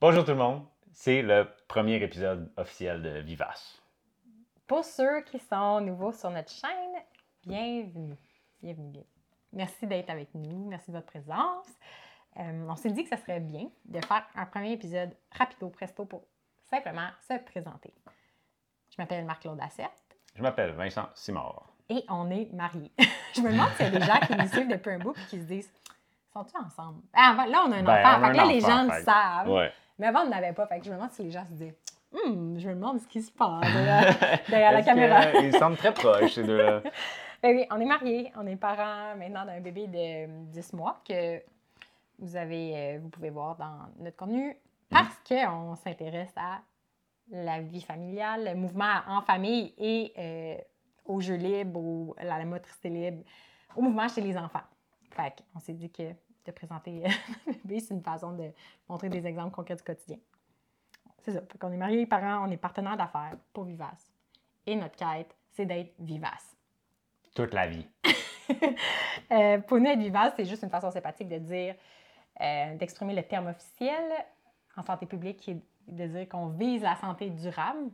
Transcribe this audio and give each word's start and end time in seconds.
Bonjour 0.00 0.24
tout 0.24 0.30
le 0.30 0.36
monde, 0.38 0.64
c'est 0.92 1.22
le 1.22 1.46
premier 1.68 1.96
épisode 2.02 2.50
officiel 2.56 3.02
de 3.02 3.18
Vivace. 3.20 3.80
Pour 4.66 4.84
ceux 4.84 5.22
qui 5.22 5.38
sont 5.38 5.80
nouveaux 5.80 6.12
sur 6.12 6.30
notre 6.30 6.50
chaîne, 6.50 7.02
bienvenue. 7.46 8.16
Bienvenue. 8.62 8.90
bien. 8.92 9.02
Merci 9.52 9.86
d'être 9.86 10.10
avec 10.10 10.28
nous, 10.34 10.68
merci 10.68 10.90
de 10.90 10.96
votre 10.96 11.08
présence. 11.08 11.66
Euh, 12.38 12.66
on 12.68 12.76
s'est 12.76 12.90
dit 12.92 13.02
que 13.02 13.08
ça 13.10 13.16
serait 13.16 13.40
bien 13.40 13.66
de 13.86 14.00
faire 14.04 14.24
un 14.36 14.46
premier 14.46 14.72
épisode 14.72 15.14
rapido, 15.36 15.68
presto, 15.68 16.04
pour 16.04 16.22
simplement 16.70 17.08
se 17.28 17.34
présenter. 17.44 17.92
Je 18.90 18.96
m'appelle 18.98 19.24
Marc-Claude 19.24 19.60
Assette 19.60 19.90
Je 20.36 20.42
m'appelle 20.42 20.70
Vincent 20.72 21.08
Simard. 21.14 21.66
et 21.88 22.04
on 22.08 22.30
est 22.30 22.50
mariés. 22.52 22.92
Je 23.34 23.40
me 23.42 23.50
demande 23.50 23.70
s'il 23.76 23.86
y 23.92 23.96
a 23.96 23.98
des 23.98 24.06
gens 24.06 24.20
qui 24.26 24.36
nous 24.36 24.48
suivent 24.48 24.68
depuis 24.68 24.92
un 24.92 24.98
bout 24.98 25.12
et 25.16 25.24
qui 25.28 25.38
se 25.38 25.44
disent 25.44 25.72
Sont-ils 26.32 26.56
ensemble? 26.64 27.02
Ah, 27.12 27.34
ben, 27.36 27.46
Là, 27.46 27.64
on 27.66 27.72
a 27.72 27.76
un 27.76 27.82
Ben, 27.82 27.92
enfant. 27.98 28.22
a 28.24 28.28
un 28.28 28.32
là, 28.32 28.44
les 28.46 28.60
gens 28.60 28.84
le 28.84 29.02
savent. 29.02 29.48
Ouais. 29.48 29.72
Mais 30.00 30.06
avant, 30.08 30.22
on 30.22 30.28
n'avait 30.30 30.52
pas. 30.52 30.66
Fait 30.66 30.78
que 30.80 30.84
je 30.86 30.90
me 30.90 30.96
demande 30.96 31.10
si 31.12 31.22
les 31.22 31.30
gens 31.30 31.44
se 31.44 31.52
disent 31.52 31.74
Hum, 32.12 32.58
je 32.58 32.68
me 32.68 32.74
demande 32.74 32.98
ce 32.98 33.06
qui 33.06 33.22
se 33.22 33.30
passe 33.30 33.60
derrière, 33.72 34.16
derrière 34.48 34.72
la 34.72 34.82
caméra. 34.82 35.26
que- 35.26 35.44
Ils 35.44 35.56
semblent 35.56 35.76
très 35.76 35.94
proches, 35.94 36.32
ces 36.34 36.42
deux-là? 36.44 36.82
Ben 37.42 37.56
oui, 37.56 37.64
on 37.70 37.80
est 37.80 37.86
mariés. 37.86 38.30
On 38.36 38.46
est 38.46 38.56
parents 38.56 39.16
maintenant 39.16 39.46
d'un 39.46 39.60
bébé 39.60 39.86
de 39.86 40.26
10 40.52 40.74
mois 40.74 41.00
que 41.08 41.40
vous, 42.18 42.36
avez, 42.36 42.72
euh, 42.76 42.98
vous 43.00 43.08
pouvez 43.08 43.30
voir 43.30 43.56
dans 43.56 43.78
notre 44.04 44.16
contenu 44.18 44.54
parce 44.90 45.16
qu'on 45.26 45.74
s'intéresse 45.76 46.34
à 46.36 46.58
la 47.30 47.60
vie 47.60 47.80
familiale, 47.80 48.44
le 48.44 48.54
mouvement 48.56 48.92
en 49.08 49.22
famille 49.22 49.72
et 49.78 50.12
euh, 50.18 50.56
au 51.06 51.20
jeu 51.22 51.36
libre, 51.36 51.80
ou 51.80 52.14
à 52.18 52.24
la 52.24 52.44
motricité 52.44 52.90
libre, 52.90 53.22
au 53.74 53.80
mouvement 53.80 54.06
chez 54.08 54.20
les 54.20 54.36
enfants. 54.36 54.60
Fait 55.12 55.32
qu'on 55.54 55.60
s'est 55.60 55.72
dit 55.72 55.90
que 55.90 56.12
de 56.44 56.52
présenter 56.52 57.02
le 57.46 57.52
bébé, 57.52 57.80
c'est 57.80 57.94
une 57.94 58.02
façon 58.02 58.32
de 58.32 58.50
montrer 58.88 59.08
des 59.08 59.26
exemples 59.26 59.54
concrets 59.54 59.76
du 59.76 59.82
quotidien. 59.82 60.18
C'est 61.22 61.32
ça. 61.32 61.40
Qu'on 61.58 61.72
est 61.72 61.76
mariés, 61.76 62.06
parents, 62.06 62.46
on 62.46 62.50
est 62.50 62.56
partenaires 62.56 62.96
d'affaires 62.96 63.36
pour 63.52 63.64
Vivace. 63.64 64.10
Et 64.66 64.76
notre 64.76 64.96
quête, 64.96 65.34
c'est 65.50 65.66
d'être 65.66 65.92
vivace. 65.98 66.56
Toute 67.34 67.54
la 67.54 67.66
vie. 67.66 67.86
Euh, 69.30 69.60
pour 69.60 69.78
nous, 69.78 69.86
être 69.86 70.00
vivace, 70.00 70.32
c'est 70.34 70.44
juste 70.44 70.64
une 70.64 70.70
façon 70.70 70.90
sympathique 70.90 71.28
de 71.28 71.38
dire, 71.38 71.76
euh, 72.40 72.74
d'exprimer 72.74 73.14
le 73.14 73.22
terme 73.22 73.46
officiel 73.46 74.02
en 74.76 74.82
santé 74.82 75.06
publique 75.06 75.36
qui 75.36 75.52
est 75.52 75.60
de 75.86 76.06
dire 76.08 76.28
qu'on 76.28 76.48
vise 76.48 76.82
la 76.82 76.96
santé 76.96 77.30
durable, 77.30 77.92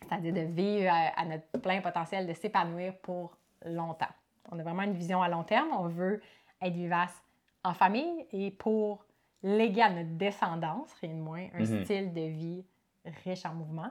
c'est-à-dire 0.00 0.32
de 0.32 0.40
vivre 0.40 0.90
à, 0.90 1.20
à 1.20 1.24
notre 1.26 1.60
plein 1.60 1.82
potentiel, 1.82 2.26
de 2.26 2.32
s'épanouir 2.32 2.96
pour 3.02 3.36
longtemps. 3.66 4.08
On 4.50 4.58
a 4.58 4.62
vraiment 4.62 4.82
une 4.82 4.94
vision 4.94 5.22
à 5.22 5.28
long 5.28 5.44
terme. 5.44 5.68
On 5.72 5.88
veut 5.88 6.22
être 6.62 6.72
vivace 6.72 7.22
en 7.64 7.74
famille 7.74 8.26
et 8.32 8.50
pour 8.50 9.04
léguer 9.42 9.82
à 9.82 9.90
notre 9.90 10.10
descendance, 10.16 10.92
rien 11.00 11.10
de 11.14 11.20
moins, 11.20 11.46
un 11.54 11.60
Mhm. 11.60 11.84
style 11.84 12.12
de 12.12 12.20
vie 12.20 12.64
riche 13.24 13.44
en 13.44 13.54
mouvement. 13.54 13.90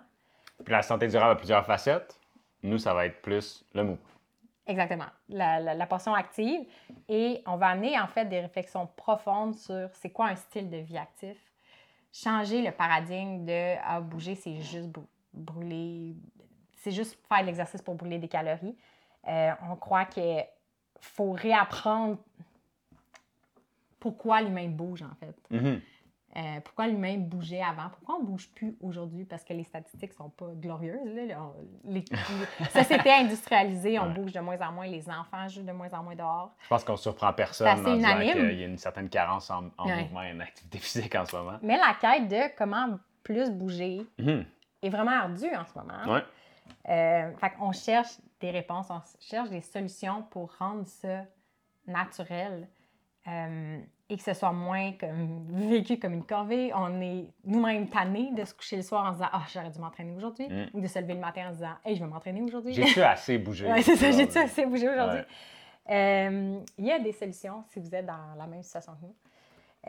Puis 0.64 0.72
la 0.72 0.82
santé 0.82 1.08
durable 1.08 1.32
a 1.32 1.36
plusieurs 1.36 1.66
facettes. 1.66 2.20
Nous, 2.62 2.78
ça 2.78 2.94
va 2.94 3.06
être 3.08 3.22
plus 3.22 3.66
le 3.74 3.84
mot. 3.84 3.98
Exactement, 4.66 5.08
la, 5.28 5.60
la- 5.60 5.74
la 5.74 5.86
portion 5.88 6.14
active. 6.14 6.62
Et 7.10 7.44
on 7.46 7.58
va 7.58 7.68
amener 7.68 8.00
en 8.00 8.08
fait 8.08 8.26
des 8.26 8.40
réflexions 8.40 8.88
profondes 8.96 9.56
sur 9.56 9.90
c'est 9.94 10.12
quoi 10.12 10.28
un 10.28 10.36
style 10.36 10.70
de 10.70 10.78
vie 10.78 10.98
actif. 10.98 11.38
Changer 12.14 12.62
le 12.62 12.72
paradigme 12.72 13.44
de 13.44 13.76
ah, 13.84 14.00
bouger, 14.00 14.36
c'est 14.36 14.56
juste 14.62 14.88
brû- 14.90 15.06
brûler, 15.34 16.16
c'est 16.78 16.92
juste 16.92 17.20
faire 17.28 17.42
de 17.42 17.48
l'exercice 17.48 17.82
pour 17.82 17.96
brûler 17.96 18.20
des 18.20 18.28
calories. 18.28 18.78
Euh, 19.28 19.52
on 19.70 19.76
croit 19.76 20.06
qu'il 20.06 20.46
faut 21.02 21.32
réapprendre 21.34 22.18
pourquoi 24.04 24.42
l'humain 24.42 24.68
bouge 24.68 25.02
en 25.02 25.16
fait. 25.16 25.36
Mhm. 25.50 25.80
Euh, 26.36 26.60
pourquoi 26.62 26.88
l'humain 26.88 27.18
bougeait 27.20 27.62
avant? 27.62 27.90
Pourquoi 27.90 28.16
on 28.16 28.24
ne 28.24 28.26
bouge 28.26 28.50
plus 28.54 28.76
aujourd'hui? 28.82 29.24
Parce 29.24 29.44
que 29.46 29.54
les 29.54 29.64
statistiques 29.64 30.12
sont 30.14 30.30
pas 30.32 30.48
glorieuses. 30.56 31.00
Là. 31.16 31.40
On- 31.40 31.90
Les, 31.90 32.04
les 32.60 32.66
sociétés 32.84 33.12
industrialisées, 33.14 33.98
on 34.00 34.08
Ouais. 34.08 34.14
bouge 34.16 34.34
de 34.34 34.40
moins 34.42 34.60
en 34.68 34.72
moins, 34.74 34.88
les 34.88 35.08
enfants 35.10 35.48
jouent 35.48 35.64
de 35.64 35.72
moins 35.72 35.92
en 35.94 36.04
moins 36.04 36.16
dehors. 36.16 36.52
Je 36.64 36.68
pense 36.68 36.84
qu'on 36.84 36.98
surprend 36.98 37.32
personne 37.34 37.68
en 37.68 37.76
disant 37.96 38.18
qu'il 38.20 38.60
y 38.60 38.64
a 38.64 38.66
une 38.68 38.78
certaine 38.80 39.08
carence 39.10 39.50
en, 39.52 39.70
en 39.78 39.86
Ouais. 39.88 40.02
mouvement 40.02 40.24
et 40.24 40.34
en 40.34 40.40
activité 40.42 40.80
physique 40.80 41.16
en 41.16 41.26
ce 41.26 41.36
moment. 41.36 41.60
Mais 41.62 41.78
la 41.78 41.94
quête 42.02 42.28
de 42.28 42.58
comment 42.58 42.98
plus 43.24 43.50
bouger 43.52 44.06
Mhm. 44.20 44.44
est 44.82 44.90
vraiment 44.90 45.12
ardue 45.12 45.56
en 45.56 45.66
ce 45.66 45.78
moment. 45.80 46.14
Ouais. 46.14 46.24
Euh, 46.90 47.32
fait 47.38 47.52
qu'on 47.52 47.72
cherche 47.72 48.18
des 48.42 48.50
réponses, 48.52 48.88
on 48.90 49.02
cherche 49.20 49.50
des 49.50 49.62
solutions 49.62 50.24
pour 50.32 50.58
rendre 50.58 50.86
ça 50.88 51.22
naturel 51.88 52.68
euh, 53.28 53.80
et 54.14 54.18
que 54.18 54.24
ce 54.24 54.34
soit 54.34 54.52
moins 54.52 54.92
comme, 54.94 55.46
vécu 55.50 55.98
comme 55.98 56.14
une 56.14 56.24
corvée. 56.24 56.72
On 56.76 57.02
est 57.02 57.26
nous-mêmes 57.46 57.90
tannés 57.90 58.32
de 58.32 58.46
se 58.46 58.54
coucher 58.54 58.76
le 58.76 58.84
soir 58.84 59.06
en 59.06 59.10
se 59.10 59.14
disant 59.18 59.30
Ah, 59.34 59.42
j'aurais 59.52 59.72
dû 59.72 59.80
m'entraîner 59.80 60.16
aujourd'hui. 60.16 60.48
Mm. 60.48 60.66
Ou 60.74 60.82
de 60.82 60.88
se 60.88 61.00
lever 61.00 61.16
le 61.16 61.20
matin 61.20 61.48
en 61.48 61.50
se 61.50 61.58
disant 61.58 61.74
Hey, 61.84 61.96
je 61.96 62.04
vais 62.04 62.10
m'entraîner 62.10 62.42
aujourd'hui. 62.42 62.74
J'ai-tu 62.74 63.02
assez 63.04 63.40
bougé? 63.40 63.68
C'est 63.82 63.96
ça, 63.96 64.12
j'ai-tu 64.12 64.30
aujourd'hui? 64.30 64.40
assez 64.40 64.66
bougé 64.68 64.90
aujourd'hui? 64.90 65.20
Ouais. 65.90 65.96
Euh, 65.96 66.60
il 66.78 66.86
y 66.86 66.92
a 66.92 67.00
des 67.00 67.12
solutions 67.12 67.64
si 67.70 67.80
vous 67.80 67.94
êtes 67.94 68.06
dans 68.06 68.36
la 68.38 68.46
même 68.46 68.64
situation 68.64 68.94
que 68.94 69.06
nous. 69.06 69.16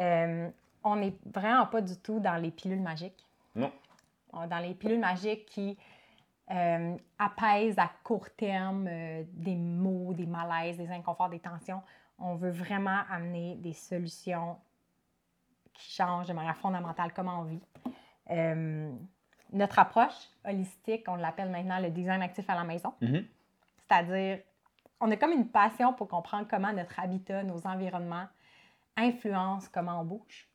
Euh, 0.00 0.48
on 0.82 0.96
n'est 0.96 1.14
vraiment 1.32 1.66
pas 1.66 1.82
du 1.82 1.96
tout 1.98 2.18
dans 2.18 2.40
les 2.40 2.50
pilules 2.50 2.80
magiques. 2.80 3.24
Non. 3.54 3.70
On 4.32 4.42
est 4.42 4.48
Dans 4.48 4.58
les 4.58 4.74
pilules 4.74 4.98
magiques 4.98 5.46
qui 5.46 5.76
euh, 6.50 6.96
apaisent 7.18 7.78
à 7.78 7.90
court 8.02 8.28
terme 8.36 8.86
euh, 8.86 9.22
des 9.32 9.56
maux, 9.56 10.12
des 10.12 10.26
malaises, 10.26 10.76
des 10.76 10.90
inconforts, 10.90 11.30
des 11.30 11.38
tensions. 11.38 11.80
On 12.18 12.34
veut 12.34 12.50
vraiment 12.50 13.00
amener 13.10 13.56
des 13.56 13.72
solutions 13.72 14.56
qui 15.72 15.90
changent 15.92 16.28
de 16.28 16.32
manière 16.32 16.56
fondamentale 16.56 17.12
comment 17.14 17.40
on 17.40 17.44
vit. 17.44 17.62
Euh, 18.30 18.92
notre 19.52 19.78
approche 19.78 20.30
holistique, 20.44 21.04
on 21.08 21.16
l'appelle 21.16 21.50
maintenant 21.50 21.78
le 21.80 21.90
design 21.90 22.22
actif 22.22 22.48
à 22.48 22.54
la 22.54 22.64
maison. 22.64 22.92
Mhm. 23.00 23.24
C'est-à-dire, 23.78 24.38
on 25.00 25.10
a 25.10 25.16
comme 25.16 25.32
une 25.32 25.48
passion 25.48 25.92
pour 25.92 26.08
comprendre 26.08 26.46
comment 26.48 26.72
notre 26.72 26.98
habitat, 26.98 27.42
nos 27.42 27.66
environnements 27.66 28.26
influencent 28.96 29.68
comment 29.72 30.00
on 30.00 30.04
bouge. 30.04 30.48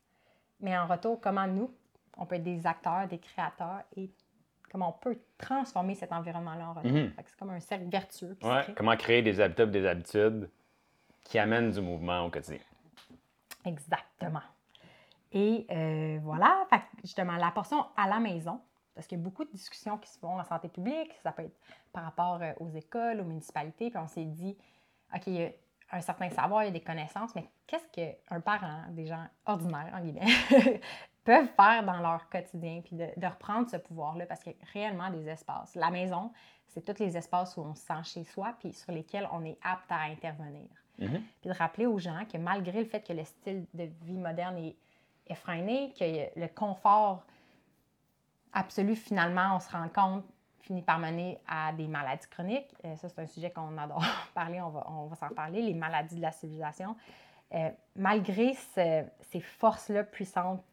Mais 0.62 0.78
en 0.78 0.88
retour, 0.88 1.20
comment 1.22 1.47
nous, 1.47 1.72
on 2.18 2.26
peut 2.26 2.36
être 2.36 2.44
des 2.44 2.66
acteurs, 2.66 3.08
des 3.08 3.20
créateurs 3.20 3.84
et 3.96 4.09
comment 4.72 4.90
on 4.90 5.00
peut 5.00 5.18
transformer 5.38 5.96
cet 5.96 6.12
environnement-là 6.12 6.70
en 6.70 6.74
retour. 6.74 6.91
Mhm. 6.91 7.14
C'est 7.18 7.36
comme 7.38 7.50
un 7.52 7.59
cercle 7.59 7.90
vertueux 7.90 8.38
Ouais. 8.44 8.66
Comment 8.76 8.96
créer 8.96 9.22
des 9.22 9.40
habitats, 9.40 9.66
des 9.66 9.86
habitudes 9.86 10.50
qui 11.24 11.38
amènent 11.40 11.72
du 11.72 11.81
mouvement 11.81 12.25
au 12.25 12.30
quotidien. 12.30 12.59
Exactement. 13.66 14.41
Et 15.31 15.68
euh, 15.69 16.19
voilà, 16.24 16.68
justement, 17.03 17.35
la 17.35 17.52
portion 17.52 17.85
à 17.96 18.07
la 18.07 18.19
maison, 18.19 18.59
parce 18.96 19.07
qu'il 19.07 19.18
y 19.18 19.22
a 19.22 19.24
beaucoup 19.24 19.46
de 19.46 19.52
discussions 19.52 19.97
qui 19.97 20.09
se 20.09 20.18
font 20.18 20.40
en 20.40 20.44
santé 20.44 20.69
publique, 20.69 21.13
ça 21.22 21.31
peut 21.31 21.44
être 21.44 21.58
par 21.94 22.03
rapport 22.03 22.40
euh, 22.41 22.52
aux 22.59 22.69
écoles, 22.69 23.22
aux 23.22 23.25
municipalités, 23.25 23.90
puis 23.90 24.00
on 24.00 24.08
s'est 24.08 24.25
dit, 24.25 24.58
OK, 25.13 25.28
il 25.28 25.34
y 25.34 25.46
a 25.46 25.50
un 25.91 26.02
certain 26.02 26.29
savoir, 26.29 26.63
il 26.63 26.68
y 26.68 26.69
a 26.69 26.72
des 26.72 26.81
connaissances, 26.81 27.34
mais 27.35 27.47
qu'est-ce 27.68 27.88
qu'un 27.88 28.41
parent, 28.41 28.84
des 28.90 29.06
gens 29.06 29.25
ordinaires, 29.46 29.91
en 29.94 30.02
guillemets, 30.02 30.25
peuvent 31.24 31.50
faire 31.56 31.84
dans 31.84 32.00
leur 32.00 32.28
quotidien, 32.29 32.81
puis 32.84 32.96
de, 32.96 33.08
de 33.16 33.28
reprendre 33.28 33.69
ce 33.69 33.78
pouvoir-là, 33.78 34.25
parce 34.25 34.41
qu'il 34.41 34.53
y 34.53 34.56
a 34.56 34.66
réellement 34.74 35.12
des 35.12 35.28
espaces. 35.28 35.75
La 35.75 35.91
maison, 35.91 36.31
c'est 36.68 36.81
tous 36.81 37.02
les 37.03 37.16
espaces 37.16 37.56
où 37.58 37.62
on 37.62 37.75
se 37.75 37.84
sent 37.85 38.03
chez 38.03 38.24
soi, 38.24 38.56
puis 38.59 38.74
sur 38.74 38.91
lesquels 38.91 39.29
on 39.31 39.46
est 39.46 39.58
apte 39.63 39.91
à 39.91 40.02
intervenir 40.02 40.68
Puis 41.41 41.49
de 41.49 41.55
rappeler 41.55 41.85
aux 41.85 41.97
gens 41.99 42.25
que 42.31 42.37
malgré 42.37 42.79
le 42.79 42.85
fait 42.89 43.01
que 43.01 43.13
le 43.13 43.23
style 43.23 43.65
de 43.73 43.83
vie 44.03 44.17
moderne 44.17 44.57
est 44.57 44.75
effréné, 45.27 45.93
que 45.97 46.40
le 46.40 46.47
confort 46.47 47.23
absolu, 48.53 48.96
finalement, 48.96 49.55
on 49.55 49.59
se 49.59 49.69
rend 49.72 49.87
compte, 49.90 50.25
finit 50.61 50.81
par 50.81 50.99
mener 50.99 51.40
à 51.47 51.72
des 51.72 51.87
maladies 51.87 52.28
chroniques. 52.29 52.73
Euh, 52.85 52.96
ça, 52.97 53.09
c'est 53.09 53.19
un 53.22 53.28
sujet 53.28 53.49
qu'on 53.51 53.78
adore 53.78 54.03
parler, 54.34 54.59
on 54.61 54.69
va, 54.69 54.85
on 54.90 55.05
va 55.05 55.16
s'en 55.16 55.29
parler, 55.29 55.61
les 55.61 55.73
maladies 55.73 56.16
de 56.16 56.22
la 56.22 56.31
civilisation. 56.31 56.96
Euh, 57.53 57.69
malgré 57.95 58.53
ce- 58.75 59.05
ces 59.22 59.40
forces-là 59.40 60.03
puissantes 60.03 60.63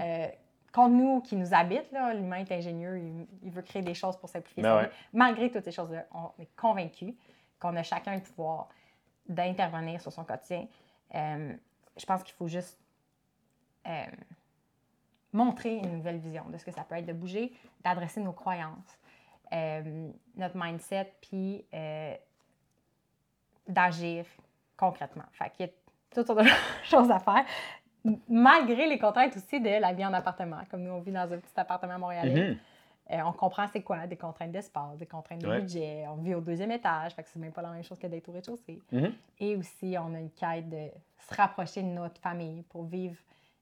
euh, 0.00 0.28
contre 0.72 0.90
nous, 0.94 1.20
qui 1.20 1.34
nous 1.36 1.54
habitent, 1.54 1.90
l'humain 1.92 2.38
est 2.38 2.52
ingénieux, 2.52 2.98
il, 2.98 3.26
il 3.42 3.50
veut 3.50 3.62
créer 3.62 3.82
des 3.82 3.94
choses 3.94 4.16
pour 4.16 4.28
simplifier 4.28 4.62
Ben 4.62 4.68
sa 4.70 4.76
ouais. 4.76 4.88
vie. 4.88 4.94
Malgré 5.12 5.50
toutes 5.50 5.64
ces 5.64 5.72
choses-là, 5.72 6.04
on 6.12 6.30
est 6.40 6.48
convaincu 6.56 7.14
qu'on 7.60 7.74
a 7.76 7.82
chacun 7.82 8.14
le 8.16 8.20
pouvoir 8.20 8.68
d'intervenir 9.28 10.00
sur 10.00 10.12
son 10.12 10.24
quotidien. 10.24 10.66
Euh, 11.14 11.54
je 11.96 12.06
pense 12.06 12.22
qu'il 12.22 12.34
faut 12.34 12.48
juste 12.48 12.78
euh, 13.86 14.06
montrer 15.32 15.76
une 15.76 15.96
nouvelle 15.96 16.18
vision 16.18 16.44
de 16.48 16.58
ce 16.58 16.64
que 16.64 16.70
ça 16.70 16.82
peut 16.84 16.96
être 16.96 17.06
de 17.06 17.12
bouger, 17.12 17.52
d'adresser 17.82 18.20
nos 18.20 18.32
croyances, 18.32 18.98
euh, 19.52 20.10
notre 20.36 20.56
mindset, 20.56 21.12
puis 21.20 21.64
d'agir 23.66 24.24
concrètement. 24.76 25.24
Fait 25.32 25.50
qu'il 25.50 25.66
y 25.66 25.68
a 25.68 25.72
toutes 26.10 26.26
sortes 26.26 26.42
de 26.42 26.48
choses 26.84 27.10
à 27.10 27.18
faire, 27.18 27.44
malgré 28.28 28.86
les 28.88 28.98
contraintes 28.98 29.36
aussi 29.36 29.60
de 29.60 29.80
la 29.80 29.92
vie 29.92 30.06
en 30.06 30.14
appartement. 30.14 30.60
Comme 30.70 30.82
nous, 30.82 30.92
on 30.92 31.00
vit 31.00 31.12
dans 31.12 31.30
un 31.32 31.38
petit 31.38 31.58
appartement 31.58 31.98
montréalais. 31.98 32.50
Mhm. 32.50 32.58
Euh, 33.10 33.20
on 33.24 33.32
comprend 33.32 33.66
c'est 33.72 33.82
quoi, 33.82 34.06
des 34.06 34.16
contraintes 34.16 34.50
d'espace, 34.52 34.98
des 34.98 35.06
contraintes 35.06 35.40
de 35.40 35.48
Ouais. 35.48 35.60
budget. 35.60 36.04
On 36.08 36.16
vit 36.16 36.34
au 36.34 36.40
deuxième 36.42 36.70
étage, 36.72 37.14
fait 37.14 37.22
que 37.22 37.28
c'est 37.30 37.38
même 37.38 37.52
pas 37.52 37.62
la 37.62 37.70
même 37.70 37.82
chose 37.82 37.98
que 37.98 38.06
d'être 38.06 38.28
au 38.28 38.32
rez-de-chaussée. 38.32 38.82
Mhm. 38.92 39.12
Et 39.40 39.56
aussi, 39.56 39.96
on 39.98 40.14
a 40.14 40.18
une 40.18 40.30
quête 40.30 40.68
de 40.68 40.88
se 41.28 41.34
rapprocher 41.34 41.82
de 41.82 41.88
notre 41.88 42.20
famille 42.20 42.62
pour 42.64 42.84
vivre 42.84 43.16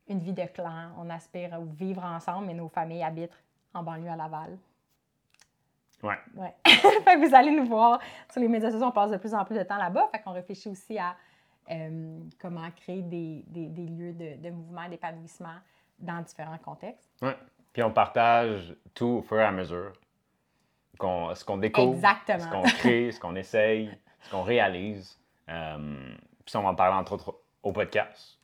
une 0.09 0.19
vie 0.19 0.33
de 0.33 0.45
clan. 0.47 0.91
On 0.99 1.09
aspire 1.11 1.55
à 1.55 1.61
vivre 1.61 2.05
ensemble, 2.05 2.47
mais 2.49 2.55
nos 2.55 2.69
familles 2.69 3.05
habitent 3.05 3.39
en 3.73 3.83
banlieue 3.85 4.11
à 4.11 4.17
Laval. 4.17 4.59
Ouais. 6.03 6.17
Ouais. 6.37 6.55
fait 6.67 7.15
que 7.21 7.27
vous 7.29 7.35
allez 7.35 7.51
nous 7.53 7.67
voir 7.67 8.01
sur 8.31 8.41
les 8.41 8.49
médias 8.49 8.71
sociaux, 8.71 8.87
on 8.87 8.93
passe 8.93 9.11
de 9.13 9.17
plus 9.17 9.33
en 9.35 9.45
plus 9.45 9.57
de 9.57 9.63
temps 9.63 9.79
là-bas. 9.79 10.09
Fait 10.13 10.21
qu'on 10.21 10.33
réfléchit 10.33 10.69
aussi 10.69 10.99
à 10.99 11.15
euh, 11.71 12.19
comment 12.41 12.69
créer 12.73 13.03
des, 13.03 13.43
des- 13.47 13.69
des 13.69 13.87
lieux 13.87 14.13
de, 14.13 14.41
de 14.43 14.51
mouvement, 14.51 14.89
d'épanouissement 14.89 15.57
dans 15.99 16.21
différents 16.23 16.59
contextes. 16.59 17.09
Ouais. 17.23 17.37
Puis 17.77 17.83
on 17.83 17.91
partage 17.91 18.75
tout 18.95 19.19
au 19.19 19.23
fur 19.23 19.39
et 19.39 19.45
à 19.45 19.51
mesure. 19.53 19.93
Ce 20.99 21.45
qu'on 21.45 21.59
découvre, 21.59 21.93
Exactement. 21.93 22.39
ce 22.39 22.49
qu'on 22.49 22.63
crée, 22.63 23.13
ce 23.13 23.21
qu'on 23.21 23.37
essaye, 23.37 23.91
ce 24.23 24.31
qu'on 24.31 24.43
réalise. 24.45 25.21
Euh, 25.51 26.17
puis 26.43 26.53
ça, 26.53 26.59
on 26.59 26.63
va 26.63 26.71
en 26.71 26.75
parler 26.75 26.97
entre 26.97 27.13
autres 27.13 27.37
au 27.63 27.73
podcast. 27.73 28.39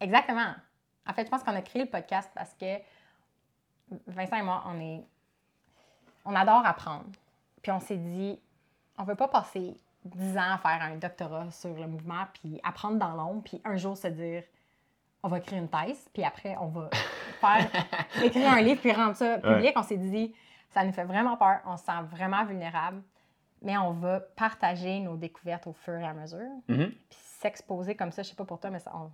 Exactement. 0.00 0.54
En 1.06 1.14
fait, 1.14 1.24
je 1.24 1.30
pense 1.30 1.42
qu'on 1.42 1.56
a 1.56 1.62
créé 1.62 1.84
le 1.84 1.88
podcast 1.88 2.30
parce 2.34 2.52
que 2.52 2.76
Vincent 4.06 4.36
et 4.36 4.42
moi, 4.42 4.62
on 4.66 4.78
est. 4.78 5.02
On 6.26 6.36
adore 6.36 6.66
apprendre. 6.66 7.06
Puis 7.62 7.72
on 7.72 7.80
s'est 7.80 7.96
dit, 7.96 8.38
on 8.98 9.04
ne 9.04 9.08
veut 9.08 9.14
pas 9.14 9.28
passer 9.28 9.78
10 10.04 10.36
ans 10.36 10.52
à 10.52 10.58
faire 10.58 10.82
un 10.82 10.96
doctorat 10.96 11.50
sur 11.50 11.72
le 11.72 11.86
mouvement, 11.86 12.26
puis 12.34 12.60
apprendre 12.62 12.98
dans 12.98 13.14
l'ombre, 13.14 13.44
puis 13.44 13.62
un 13.64 13.78
jour 13.78 13.96
se 13.96 14.08
dire, 14.08 14.42
on 15.24 15.28
va 15.28 15.38
écrire 15.38 15.58
une 15.58 15.68
thèse, 15.68 16.08
puis 16.12 16.22
après, 16.22 16.54
on 16.60 16.66
va 16.68 16.90
faire, 17.40 17.66
écrire 18.22 18.52
un 18.52 18.60
livre, 18.60 18.80
puis 18.80 18.92
rendre 18.92 19.16
ça 19.16 19.38
public. 19.38 19.72
On 19.74 19.82
s'est 19.82 19.96
dit, 19.96 20.34
ça 20.68 20.84
nous 20.84 20.92
fait 20.92 21.04
vraiment 21.04 21.36
peur, 21.36 21.60
on 21.66 21.76
se 21.76 21.84
sent 21.84 21.92
vraiment 22.10 22.44
vulnérable, 22.44 23.02
mais 23.62 23.76
on 23.78 23.92
va 23.92 24.20
partager 24.20 25.00
nos 25.00 25.16
découvertes 25.16 25.66
au 25.66 25.72
fur 25.72 25.94
et 25.94 26.04
à 26.06 26.12
mesure. 26.12 26.38
Mhm. 26.68 26.90
Puis 26.90 27.18
s'exposer 27.20 27.94
comme 27.94 28.12
ça, 28.12 28.22
je 28.22 28.28
sais 28.28 28.34
pas 28.36 28.44
pour 28.44 28.60
toi, 28.60 28.70
mais 28.70 28.78
ça, 28.80 28.92
on- 28.94 29.10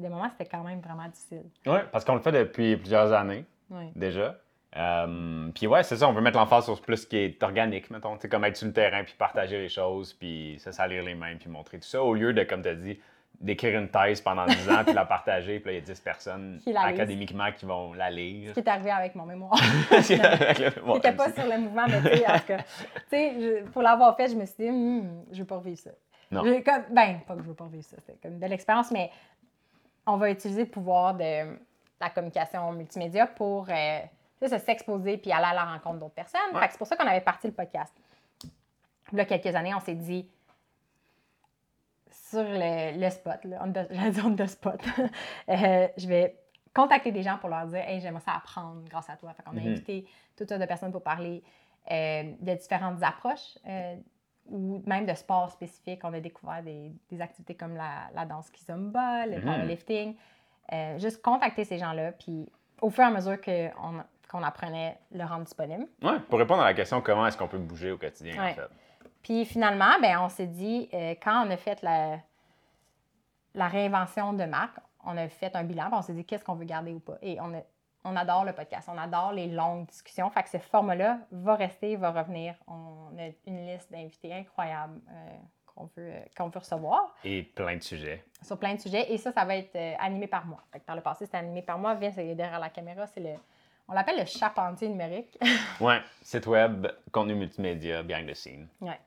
des 0.00 0.08
moments, 0.08 0.28
c'était 0.30 0.46
quand 0.50 0.64
même 0.64 0.80
vraiment 0.80 1.06
difficile. 1.06 1.44
Oui, 1.66 1.78
parce 1.92 2.04
qu'on 2.04 2.14
le 2.16 2.20
fait 2.20 2.32
depuis 2.32 2.76
plusieurs 2.76 3.12
années 3.12 3.44
Oui. 3.70 3.92
déjà. 3.94 4.36
Euh, 4.76 5.50
puis 5.54 5.68
ouais, 5.68 5.84
c'est 5.84 5.96
ça, 5.98 6.08
on 6.08 6.12
veut 6.12 6.20
mettre 6.20 6.36
l'emphase 6.36 6.64
sur 6.64 6.80
plus 6.82 6.96
ce 6.96 7.06
qui 7.06 7.16
est 7.16 7.40
organique, 7.44 7.90
mettons. 7.90 8.16
Tu 8.18 8.28
comme 8.28 8.44
être 8.44 8.56
sur 8.56 8.66
le 8.66 8.72
terrain, 8.72 9.04
puis 9.04 9.14
partager 9.16 9.56
les 9.60 9.68
choses, 9.68 10.12
puis 10.14 10.58
se 10.58 10.72
salir 10.72 11.04
les 11.04 11.14
mains, 11.14 11.36
puis 11.36 11.48
montrer 11.48 11.78
tout 11.78 11.86
ça, 11.86 12.02
au 12.02 12.14
lieu 12.14 12.32
de, 12.32 12.42
comme 12.42 12.62
tu 12.62 12.68
as 12.70 12.74
dit, 12.74 12.98
d'écrire 13.40 13.78
une 13.78 13.88
thèse 13.88 14.20
pendant 14.20 14.46
10 14.46 14.70
ans, 14.70 14.84
puis 14.84 14.94
la 14.94 15.04
partager, 15.04 15.58
puis 15.60 15.66
là, 15.66 15.72
il 15.72 15.80
y 15.80 15.82
a 15.82 15.84
10 15.94 16.00
personnes 16.00 16.60
Qui 16.62 16.74
académiquement 16.74 17.50
qui 17.52 17.66
vont 17.66 17.92
la 17.92 18.10
lire. 18.10 18.50
Ce 18.50 18.54
qui 18.54 18.60
est 18.60 18.68
arrivé 18.68 18.90
avec 18.90 19.14
mon 19.14 19.26
mémoire. 19.26 19.58
C'était 20.00 21.12
pas 21.12 21.32
sur 21.32 21.44
le 21.46 21.58
mouvement, 21.58 21.84
mais 21.88 22.00
tu 22.00 22.16
sais, 22.18 22.26
en 22.30 22.38
tout 22.38 22.46
cas, 22.46 22.58
tu 22.58 22.64
sais, 23.10 23.34
je- 23.40 23.64
pour 23.70 23.82
l'avoir 23.82 24.16
fait, 24.16 24.28
je 24.28 24.34
me 24.36 24.46
suis 24.46 24.54
dit, 24.58 24.70
Hmm, 24.70 25.24
je 25.32 25.38
veux 25.40 25.44
pas 25.46 25.56
revivre 25.56 25.78
ça. 25.78 25.90
Non. 26.30 26.42
Je- 26.44 26.62
comme, 26.62 26.82
ben, 26.90 27.20
pas 27.26 27.34
que 27.36 27.42
je 27.42 27.48
veux 27.48 27.54
pas 27.54 27.64
revivre 27.64 27.84
ça, 27.84 27.96
c'était 28.00 28.18
comme 28.22 28.32
une 28.32 28.38
belle 28.38 28.52
expérience, 28.52 28.90
mais 28.90 29.10
on 30.06 30.16
va 30.16 30.30
utiliser 30.30 30.64
le 30.64 30.70
pouvoir 30.70 31.14
de 31.14 31.56
la 32.00 32.10
communication 32.10 32.72
multimédia 32.72 33.26
pour 33.26 33.66
euh, 33.68 33.98
se 34.46 34.58
s'exposer 34.58 35.16
puis 35.18 35.32
aller 35.32 35.46
à 35.46 35.54
la 35.54 35.64
rencontre 35.64 35.98
d'autres 36.00 36.14
personnes. 36.14 36.40
Ouais. 36.54 36.66
C'est 36.70 36.78
pour 36.78 36.86
ça 36.86 36.96
qu'on 36.96 37.06
avait 37.06 37.20
parti 37.20 37.46
le 37.46 37.52
podcast. 37.52 37.94
Il 39.12 39.18
y 39.18 39.20
a 39.20 39.24
quelques 39.24 39.54
années, 39.54 39.74
on 39.74 39.80
s'est 39.80 39.94
dit, 39.94 40.26
sur 42.34 42.42
le, 42.44 43.00
le 43.00 43.10
spot, 43.10 43.38
dire 44.10 44.26
on 44.26 44.34
the 44.36 44.46
spot, 44.46 44.80
euh, 45.48 45.88
je 45.96 46.06
vais 46.06 46.36
contacter 46.74 47.12
des 47.12 47.22
gens 47.22 47.38
pour 47.38 47.48
leur 47.48 47.66
dire 47.66 47.78
Hey, 47.88 48.00
j'aimerais 48.00 48.20
ça 48.22 48.32
apprendre 48.36 48.82
grâce 48.88 49.08
à 49.08 49.16
toi. 49.16 49.32
Fait 49.32 49.42
qu'on 49.42 49.56
a 49.56 49.60
Mhm. 49.60 49.68
invité 49.68 50.06
toutes 50.36 50.48
sortes 50.48 50.60
de 50.60 50.66
personnes 50.66 50.92
pour 50.92 51.02
parler 51.02 51.42
euh, 51.90 52.22
de 52.40 52.54
différentes 52.54 53.02
approches 53.02 53.58
euh, 53.68 53.96
ou 54.46 54.82
même 54.86 55.06
de 55.06 55.14
sports 55.14 55.50
spécifiques. 55.50 56.00
On 56.04 56.12
a 56.12 56.20
découvert 56.20 56.62
des, 56.62 56.92
des 57.10 57.20
activités 57.20 57.54
comme 57.54 57.76
la, 57.76 58.10
la 58.14 58.24
danse 58.26 58.50
kizomba, 58.50 59.26
le 59.26 59.36
Mhm. 59.36 59.42
powerlifting. 59.42 60.16
Euh, 60.72 60.98
juste 60.98 61.20
contacter 61.22 61.64
ces 61.64 61.76
gens-là, 61.78 62.12
puis 62.12 62.48
au 62.80 62.88
fur 62.90 63.04
et 63.04 63.06
à 63.06 63.10
mesure 63.10 63.38
qu'on 63.40 64.42
apprenait, 64.42 64.98
le 65.12 65.22
rendre 65.24 65.44
disponible. 65.44 65.86
Ouais, 66.02 66.18
pour 66.28 66.38
répondre 66.38 66.62
à 66.62 66.64
la 66.64 66.74
question 66.74 67.00
comment 67.02 67.26
est-ce 67.26 67.36
qu'on 67.36 67.48
peut 67.48 67.58
bouger 67.58 67.90
au 67.90 67.98
quotidien, 67.98 68.34
en 68.40 68.44
Ouais. 68.46 68.54
fait? 68.54 68.62
Puis 69.24 69.44
finalement, 69.44 69.98
ben, 70.00 70.18
on 70.20 70.28
s'est 70.28 70.46
dit, 70.46 70.88
euh, 70.94 71.14
quand 71.20 71.44
on 71.46 71.50
a 71.50 71.56
fait 71.56 71.82
la, 71.82 72.18
la 73.54 73.68
réinvention 73.68 74.32
de 74.32 74.44
marque, 74.44 74.76
on 75.04 75.16
a 75.16 75.28
fait 75.28 75.54
un 75.56 75.64
bilan, 75.64 75.86
puis 75.86 75.94
on 75.98 76.02
s'est 76.02 76.12
dit 76.14 76.24
qu'est-ce 76.24 76.44
qu'on 76.44 76.54
veut 76.54 76.64
garder 76.64 76.92
ou 76.92 77.00
pas? 77.00 77.16
Et 77.22 77.38
on, 77.40 77.52
a- 77.54 77.62
on 78.04 78.16
adore 78.16 78.44
le 78.44 78.52
podcast, 78.52 78.88
on 78.92 78.98
adore 78.98 79.32
les 79.32 79.46
longues 79.48 79.86
discussions. 79.86 80.28
Fait 80.30 80.42
que 80.42 80.48
ce 80.50 80.58
format-là 80.58 81.18
va 81.32 81.54
rester, 81.56 81.96
va 81.96 82.10
revenir. 82.10 82.54
On 82.66 83.08
a 83.18 83.28
une 83.46 83.66
liste 83.66 83.90
d'invités 83.90 84.32
incroyables 84.34 85.00
euh, 85.10 85.30
qu'on 85.66 85.84
veut, 85.96 86.10
euh, 86.12 86.20
qu'on 86.36 86.48
veut 86.48 86.58
recevoir 86.58 87.14
Et 87.24 87.42
plein 87.42 87.76
de 87.76 87.82
sujets. 87.82 88.22
sur 88.42 88.58
plein 88.58 88.74
de 88.74 88.80
sujets. 88.80 89.12
Et 89.12 89.18
ça, 89.18 89.32
ça 89.32 89.44
va 89.44 89.56
être 89.56 89.74
euh, 89.76 89.94
animé 89.98 90.26
par 90.26 90.44
moi. 90.46 90.62
Fait 90.72 90.80
que 90.80 90.84
par 90.84 90.96
le 90.96 91.02
passé, 91.02 91.24
c'était 91.26 91.38
animé 91.38 91.62
par 91.62 91.78
moi. 91.78 91.94
Vince 91.94 92.18
est 92.18 92.34
derrière 92.34 92.60
la 92.60 92.70
caméra, 92.70 93.06
c'est 93.06 93.20
le. 93.20 93.30
On 93.86 93.92
l'appelle 93.92 94.18
le 94.18 94.24
charpentier 94.24 94.88
numérique. 94.88 95.38
Ouais, 95.78 96.00
site 96.22 96.46
web, 96.46 96.86
contenu 97.12 97.34
multimédia, 97.34 98.02
behind 98.02 98.26
the 98.30 98.34
scene. 98.34 98.66
Ouais. 98.80 98.98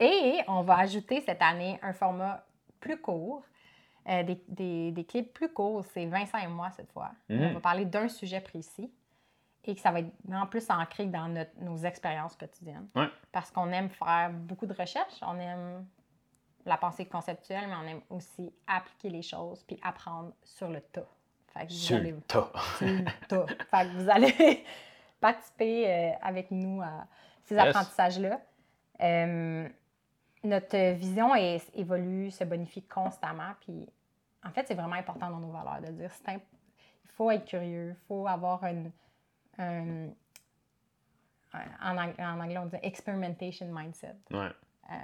Et 0.00 0.40
on 0.48 0.62
va 0.62 0.78
ajouter 0.78 1.20
cette 1.20 1.42
année 1.42 1.78
un 1.82 1.92
format 1.92 2.44
plus 2.80 3.00
court, 3.00 3.42
euh, 4.08 4.22
des, 4.22 4.42
des- 4.48 4.92
des 4.92 5.04
clips 5.04 5.32
plus 5.32 5.52
courts. 5.52 5.84
C'est 5.92 6.06
Vincent 6.06 6.38
et 6.38 6.46
moi 6.48 6.70
cette 6.72 6.92
fois. 6.92 7.10
Mhm. 7.28 7.42
On 7.42 7.52
va 7.54 7.60
parler 7.60 7.84
d'un 7.84 8.08
sujet 8.08 8.40
précis 8.40 8.92
et 9.64 9.74
que 9.74 9.80
ça 9.80 9.90
va 9.92 10.00
être 10.00 10.12
en 10.32 10.46
plus 10.46 10.68
ancré 10.70 11.06
dans 11.06 11.28
notre- 11.28 11.58
nos 11.60 11.76
expériences 11.78 12.36
quotidiennes. 12.36 12.88
Ouais. 12.94 13.08
Parce 13.32 13.50
qu'on 13.50 13.70
aime 13.72 13.88
faire 13.88 14.30
beaucoup 14.32 14.66
de 14.66 14.74
recherches, 14.74 15.20
on 15.22 15.38
aime 15.38 15.86
la 16.66 16.76
pensée 16.76 17.06
conceptuelle, 17.06 17.66
mais 17.68 17.74
on 17.74 17.86
aime 17.88 18.00
aussi 18.10 18.52
appliquer 18.66 19.10
les 19.10 19.22
choses 19.22 19.62
puis 19.62 19.78
apprendre 19.82 20.32
sur 20.42 20.68
le 20.68 20.80
tas. 20.80 21.06
Fait 21.54 21.66
que 21.66 21.72
vous 21.72 21.78
Sur 21.78 21.96
allez- 21.96 22.10
le 22.12 22.20
tas. 22.22 22.50
sur 22.78 22.86
le 22.86 23.04
tas. 23.28 23.46
Fait 23.70 23.86
que 23.86 23.96
vous 23.96 24.10
allez 24.10 24.64
participer 25.20 25.88
euh, 25.88 26.10
avec 26.20 26.50
nous 26.50 26.82
à 26.82 27.06
ces 27.44 27.54
Yes. 27.54 27.64
apprentissages-là. 27.68 28.40
Euh, 29.00 29.68
notre 30.44 30.92
vision 30.94 31.34
est- 31.34 31.70
évolue, 31.74 32.30
se 32.30 32.44
bonifie 32.44 32.82
constamment. 32.82 33.52
Puis, 33.60 33.88
en 34.44 34.50
fait, 34.50 34.66
c'est 34.68 34.74
vraiment 34.74 34.96
important 34.96 35.30
dans 35.30 35.38
nos 35.40 35.50
valeurs 35.50 35.80
de 35.80 35.92
dire 35.92 36.10
c'est 36.24 36.32
il 36.34 37.10
faut 37.16 37.30
être 37.30 37.44
curieux, 37.44 37.90
il 37.90 38.06
faut 38.08 38.26
avoir 38.26 38.64
une. 38.64 38.90
un- 39.58 40.08
en, 41.82 41.96
ang- 41.96 42.14
en 42.18 42.40
anglais, 42.40 42.58
on 42.58 42.66
dit 42.66 42.76
experimentation 42.82 43.66
mindset. 43.66 44.16
Ouais. 44.32 44.50
Euh, 44.90 44.94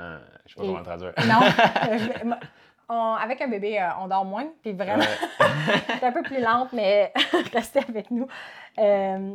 Euh, 0.00 0.20
je 0.46 0.52
sais 0.52 0.56
pas 0.60 0.62
Et- 0.62 0.66
comment 0.66 0.78
le 0.78 0.84
traduire. 0.84 1.12
non, 2.24 2.36
on- 2.88 3.14
avec 3.14 3.40
un 3.40 3.48
bébé, 3.48 3.80
euh, 3.80 3.88
on 3.98 4.06
dort 4.06 4.24
moins, 4.24 4.46
puis 4.62 4.72
vraiment, 4.74 5.02
Ouais. 5.02 5.18
c'est 5.98 6.04
un 6.04 6.12
peu 6.12 6.22
plus 6.22 6.40
lente, 6.40 6.72
mais 6.72 7.12
restez 7.52 7.80
avec 7.80 8.10
nous. 8.12 8.28
Euh, 8.78 9.34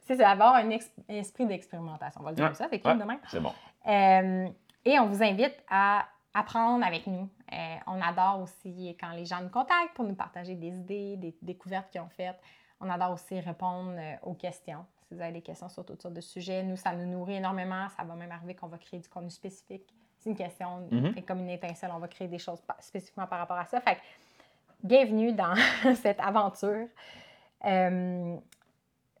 c'est 0.00 0.20
avoir 0.24 0.54
un 0.56 0.70
esprit 1.08 1.46
d'expérimentation, 1.46 2.22
on 2.22 2.24
va 2.24 2.30
le 2.30 2.36
dire 2.36 2.44
Ouais, 2.44 2.48
comme 2.50 2.56
ça, 2.56 2.66
c'est 2.70 2.80
cool 2.80 2.98
de 2.98 3.04
même. 3.04 3.20
C'est 3.28 3.38
bon. 3.40 3.52
Euh, 3.86 4.48
et 4.84 4.98
on 4.98 5.06
vous 5.06 5.22
invite 5.22 5.54
à 5.68 6.06
apprendre 6.34 6.84
avec 6.84 7.06
nous. 7.06 7.28
Euh, 7.52 7.76
on 7.86 8.00
adore 8.00 8.40
aussi 8.42 8.96
quand 9.00 9.10
les 9.10 9.26
gens 9.26 9.40
nous 9.42 9.48
contactent 9.48 9.94
pour 9.94 10.04
nous 10.04 10.14
partager 10.14 10.54
des 10.54 10.68
idées, 10.68 11.16
des 11.16 11.36
découvertes 11.42 11.90
qu'ils 11.90 12.00
ont 12.00 12.08
faites. 12.08 12.40
On 12.80 12.88
adore 12.88 13.12
aussi 13.12 13.38
répondre 13.40 13.94
euh, 13.98 14.14
aux 14.22 14.34
questions. 14.34 14.84
Si 15.08 15.14
vous 15.14 15.20
avez 15.20 15.32
des 15.32 15.42
questions 15.42 15.68
sur 15.68 15.84
toutes 15.84 16.00
sortes 16.00 16.14
de 16.14 16.20
sujets, 16.20 16.62
nous, 16.62 16.76
ça 16.76 16.92
nous 16.92 17.06
nourrit 17.06 17.34
énormément. 17.34 17.88
Ça 17.96 18.04
va 18.04 18.14
même 18.14 18.30
arriver 18.30 18.54
qu'on 18.54 18.68
va 18.68 18.78
créer 18.78 19.00
du 19.00 19.08
contenu 19.08 19.30
spécifique. 19.30 19.92
C'est 20.18 20.30
une 20.30 20.36
question 20.36 20.86
c'est 21.14 21.22
comme 21.22 21.40
une 21.40 21.50
étincelle. 21.50 21.90
On 21.94 21.98
va 21.98 22.08
créer 22.08 22.28
des 22.28 22.38
choses 22.38 22.60
spécifiquement 22.78 23.26
par 23.26 23.38
rapport 23.38 23.56
à 23.56 23.64
ça. 23.64 23.80
Fait 23.80 23.96
que, 23.96 24.00
bienvenue 24.82 25.32
dans 25.32 25.54
cette 25.96 26.20
aventure. 26.20 26.86
Euh, 27.64 28.36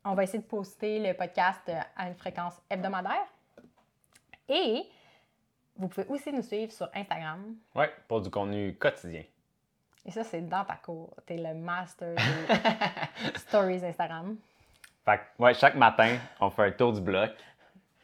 on 0.04 0.14
va 0.14 0.22
essayer 0.22 0.38
de 0.38 0.48
poster 0.48 1.00
le 1.00 1.14
podcast 1.14 1.70
à 1.96 2.06
une 2.06 2.14
fréquence 2.14 2.54
hebdomadaire. 2.70 3.26
Et 4.48 4.84
vous 5.80 5.88
pouvez 5.88 6.06
aussi 6.08 6.32
nous 6.32 6.42
suivre 6.42 6.70
sur 6.70 6.88
Instagram. 6.94 7.56
Ouais, 7.74 7.90
pour 8.06 8.20
du 8.20 8.30
contenu 8.30 8.74
quotidien. 8.74 9.22
Et 10.04 10.10
ça, 10.10 10.24
c'est 10.24 10.42
dans 10.42 10.64
ta 10.64 10.74
cour. 10.74 11.14
Tu 11.26 11.34
es 11.34 11.36
le 11.36 11.54
master 11.54 12.14
des 12.14 13.38
stories 13.38 13.84
Instagram. 13.84 14.36
Fait 15.04 15.18
que, 15.18 15.42
ouais, 15.42 15.54
chaque 15.54 15.74
matin, 15.74 16.16
on 16.40 16.50
fait 16.50 16.64
un 16.66 16.70
tour 16.72 16.92
du 16.92 17.00
bloc, 17.00 17.30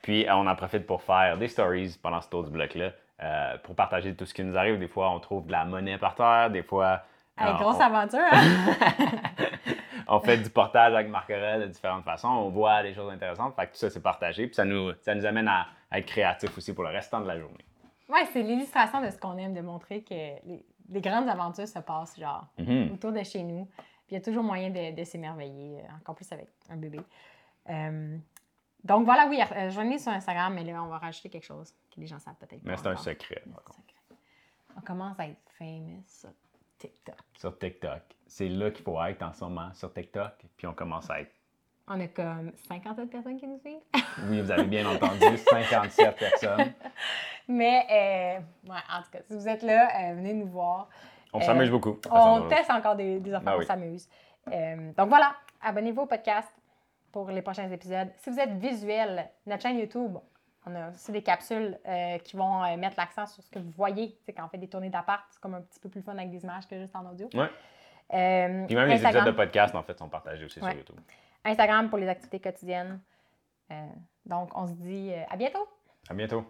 puis 0.03 0.27
on 0.31 0.47
en 0.47 0.57
profite 0.57 0.87
pour 0.87 1.03
faire 1.03 1.37
des 1.37 1.49
stories 1.49 1.99
pendant 2.03 2.21
ce 2.21 2.29
tour 2.29 2.45
du 2.45 2.51
bloc-là, 2.51 2.93
euh, 3.23 3.59
pour 3.59 3.75
partager 3.75 4.15
tout 4.15 4.25
ce 4.25 4.33
qui 4.33 4.43
nous 4.43 4.57
arrive. 4.57 4.79
Des 4.79 4.89
fois, 4.89 5.11
on 5.11 5.21
trouve 5.21 5.47
de 5.47 5.53
la 5.53 5.65
monnaie 5.65 5.99
par 5.99 6.15
terre, 6.15 6.51
des 6.51 6.63
fois, 6.63 7.03
Hey, 7.39 7.49
euh, 7.49 7.53
grosse 7.59 7.77
on, 7.77 7.81
aventure, 7.81 8.19
hein? 8.33 8.43
on 10.15 10.21
fait 10.21 10.39
du 10.39 10.51
portage 10.51 10.95
avec 10.95 11.09
Marc-Aurèle 11.09 11.63
de 11.63 11.67
différentes 11.67 12.05
façons, 12.05 12.29
on 12.29 12.49
voit 12.51 12.83
des 12.83 12.95
choses 12.95 13.11
intéressantes. 13.13 13.55
Fait 13.57 13.67
que 13.67 13.73
tout 13.73 13.79
ça, 13.79 13.91
c'est 13.91 14.03
partagé, 14.03 14.47
puis 14.47 14.55
ça 14.55 14.65
nous, 14.65 14.93
ça 15.03 15.15
nous 15.15 15.25
amène 15.27 15.49
à, 15.49 15.67
à 15.91 15.99
être 15.99 16.07
créatifs 16.07 16.57
aussi 16.57 16.73
pour 16.75 16.85
le 16.85 16.91
restant 16.91 17.21
de 17.21 17.27
la 17.27 17.39
journée. 17.39 17.65
Ouais, 18.09 18.25
c'est 18.33 18.43
l'illustration 18.43 19.01
de 19.03 19.11
ce 19.11 19.19
qu'on 19.19 19.37
aime, 19.37 19.53
de 19.55 19.61
montrer 19.61 20.03
que 20.03 20.15
les, 20.15 20.65
les 20.89 21.01
grandes 21.01 21.29
aventures 21.29 21.67
se 21.69 21.79
passent 21.81 22.19
genre 22.19 22.47
Mhm. 22.59 22.93
autour 22.95 23.13
de 23.13 23.23
chez 23.25 23.43
nous. 23.43 23.65
Puis 24.07 24.15
il 24.15 24.15
y 24.15 24.19
a 24.19 24.21
toujours 24.21 24.45
moyen 24.45 24.71
de, 24.71 24.95
de 24.95 25.03
s'émerveiller, 25.05 25.81
euh, 25.81 25.97
encore 26.01 26.15
plus 26.15 26.31
avec 26.31 26.49
un 26.71 26.77
bébé. 26.77 27.01
Euh, 27.69 28.17
donc 28.85 29.05
voilà, 29.05 29.27
oui, 29.29 29.41
euh, 29.57 29.71
joignez 29.71 29.99
sur 29.99 30.13
Instagram, 30.13 30.55
mais 30.55 30.63
là, 30.63 30.81
on 30.85 30.87
va 30.87 30.99
rajouter 30.99 31.29
quelque 31.29 31.45
chose 31.45 31.75
que 31.93 32.01
les 32.01 32.07
gens 32.07 32.21
savent 32.21 32.37
peut-être 32.37 32.63
pas 32.63 32.71
Mais 32.71 32.77
c'est 32.77 32.87
un 32.87 32.95
secret. 32.97 33.43
On 34.77 34.81
commence 34.83 35.19
à 35.19 35.27
être 35.27 35.41
famous. 35.59 36.05
TikTok. 36.79 37.17
sur 37.39 37.59
TikTok. 37.59 38.03
C'est 38.27 38.49
là 38.49 38.71
qu'il 38.71 38.85
faut 38.85 39.01
être 39.05 39.23
en 39.23 39.33
ce 39.33 39.45
moment, 39.45 39.73
sur 39.75 39.93
TikTok. 39.93 40.33
Puis 40.57 40.67
on 40.67 40.73
commence 40.75 41.09
à 41.11 41.21
être. 41.21 41.31
On 41.89 42.01
a 42.01 42.09
comme 42.09 42.51
57 42.69 43.09
personnes 43.11 43.39
qui 43.39 43.47
nous 43.47 43.61
suivent. 43.61 43.79
Oui, 44.29 44.41
vous 44.41 44.51
avez 44.51 44.65
bien 44.65 44.85
entendu, 44.89 45.37
57 45.51 46.17
personnes. 46.17 46.73
Mais, 47.49 47.87
euh, 47.91 48.71
ouais, 48.71 48.79
en 48.93 49.03
tout 49.03 49.11
cas, 49.13 49.19
si 49.29 49.35
vous 49.35 49.49
êtes 49.49 49.63
là, 49.63 49.89
euh, 50.11 50.15
venez 50.15 50.35
nous 50.35 50.49
voir. 50.49 50.89
On 51.33 51.39
Euh, 51.39 51.43
s'amuse 51.43 51.71
beaucoup. 51.71 51.97
à 52.11 52.33
On 52.33 52.49
teste 52.49 52.71
encore 52.71 52.97
des, 52.97 53.21
des 53.21 53.33
affaires, 53.33 53.53
Ah 53.53 53.57
on 53.57 53.61
oui. 53.61 53.67
s'amuse. 53.67 54.09
Euh, 54.53 54.93
donc 54.97 55.09
voilà, 55.09 55.35
abonnez-vous 55.63 56.03
au 56.03 56.07
podcast 56.07 56.49
pour 57.13 57.31
les 57.31 57.43
prochains 57.43 57.71
épisodes. 57.71 58.09
Si 58.19 58.31
vous 58.31 58.39
êtes 58.41 58.53
visuel, 58.59 59.31
notre 59.47 59.63
chaîne 59.63 59.79
YouTube, 59.79 60.17
on 60.67 60.75
a 60.75 60.91
aussi 60.91 61.13
des 61.13 61.23
capsules 61.23 61.79
euh, 61.87 62.19
qui 62.19 62.37
vont 62.37 62.65
euh, 62.65 62.77
mettre 62.77 62.97
l'accent 62.99 63.27
sur 63.27 63.45
ce 63.45 63.51
que 63.51 63.61
vous 63.61 63.71
voyez. 63.71 64.19
Sais, 64.27 64.33
quand 64.33 64.45
on 64.45 64.49
fait 64.49 64.59
des 64.59 64.69
tournées 64.69 64.91
d'appart, 64.91 65.23
c'est 65.31 65.41
comme 65.41 65.55
un 65.55 65.61
petit 65.63 65.79
peu 65.79 65.89
plus 65.89 66.03
fun 66.03 66.13
avec 66.19 66.31
des 66.31 66.43
images 66.43 66.67
que 66.67 66.77
juste 66.81 66.97
en 66.97 67.07
audio. 67.09 67.29
Ouais. 67.35 67.49
Euh, 68.15 68.67
Puis 68.67 68.75
même 68.77 68.89
les 68.89 69.03
épisodes 69.03 69.25
de 69.27 69.31
podcast, 69.33 69.75
en 69.75 69.83
fait, 69.83 69.99
sont 69.99 70.09
partagés 70.09 70.45
aussi 70.45 70.61
Ouais. 70.61 70.71
sur 70.71 70.79
YouTube. 70.79 70.97
Instagram 71.45 71.89
pour 71.89 71.99
les 71.99 72.09
activités 72.09 72.41
quotidiennes. 72.41 73.01
Euh, 73.71 73.87
donc, 74.25 74.51
on 74.57 74.67
se 74.67 74.73
dit 74.75 75.13
euh, 75.13 75.23
à 75.29 75.37
bientôt! 75.37 75.67
À 76.09 76.15
bientôt. 76.15 76.45